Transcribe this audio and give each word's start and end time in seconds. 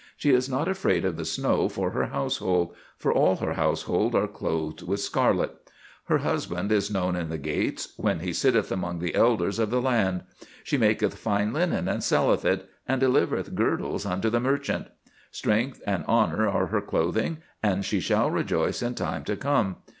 She 0.17 0.31
is 0.31 0.49
not 0.49 0.67
afraid 0.67 1.05
of 1.05 1.15
the 1.15 1.25
snow 1.25 1.69
for 1.69 1.91
her 1.91 2.07
household: 2.07 2.73
for 2.97 3.13
all 3.13 3.35
her 3.35 3.53
household 3.53 4.15
are 4.15 4.27
clothed 4.27 4.81
with 4.81 4.99
scarlet. 4.99 5.69
Her 6.05 6.17
husband 6.17 6.71
is 6.71 6.89
known 6.89 7.15
in 7.15 7.29
the 7.29 7.37
gates, 7.37 7.93
when 7.97 8.21
he 8.21 8.33
sitteth 8.33 8.71
among 8.71 8.97
the 8.97 9.13
elders 9.13 9.59
of 9.59 9.69
the 9.69 9.79
land. 9.79 10.23
She 10.63 10.75
maketh 10.75 11.19
fine 11.19 11.53
linen, 11.53 11.87
and 11.87 12.03
selleth 12.03 12.45
it; 12.45 12.67
and 12.87 12.99
delivereth 12.99 13.53
girdles 13.53 14.03
unto 14.07 14.31
the 14.31 14.39
merchant. 14.39 14.87
Strength 15.29 15.83
and 15.85 16.03
honour 16.05 16.49
are 16.49 16.65
her 16.65 16.81
clothing: 16.81 17.43
and 17.61 17.85
she 17.85 17.99
shall 17.99 18.31
rejoice 18.31 18.81
in 18.81 18.95
time 18.95 19.23
to 19.25 19.35
come. 19.37 19.75